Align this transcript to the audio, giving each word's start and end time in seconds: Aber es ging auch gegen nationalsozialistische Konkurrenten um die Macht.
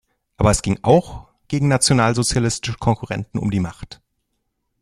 Aber 0.35 0.49
es 0.49 0.63
ging 0.63 0.79
auch 0.81 1.27
gegen 1.47 1.67
nationalsozialistische 1.67 2.75
Konkurrenten 2.75 3.37
um 3.37 3.51
die 3.51 3.59
Macht. 3.59 4.01